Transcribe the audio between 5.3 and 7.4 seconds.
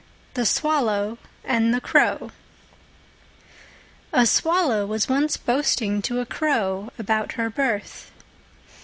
boasting to a Crow about